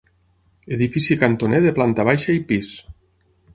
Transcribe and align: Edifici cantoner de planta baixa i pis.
Edifici 0.77 1.17
cantoner 1.25 1.61
de 1.67 1.75
planta 1.77 2.07
baixa 2.11 2.37
i 2.41 2.43
pis. 2.53 2.75